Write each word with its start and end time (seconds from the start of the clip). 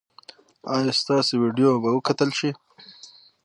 ایا 0.73 0.91
ستاسو 1.01 1.33
ویډیو 1.43 1.71
به 1.83 1.89
وکتل 1.93 2.29
شي؟ 2.39 2.49